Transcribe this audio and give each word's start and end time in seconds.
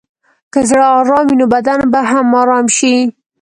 که 0.53 0.59
زړه 0.69 0.87
ارام 0.99 1.23
وي، 1.29 1.35
نو 1.39 1.45
بدن 1.55 1.79
به 1.91 1.99
هم 2.09 2.27
ارام 2.41 2.65
شي. 2.77 2.95